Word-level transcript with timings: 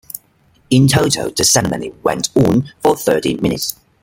In 0.71 0.87
total, 0.87 1.29
the 1.29 1.43
ceremony 1.43 1.93
went 2.01 2.29
on 2.35 2.71
for 2.81 2.97
thirty 2.97 3.35
minutes. 3.35 3.75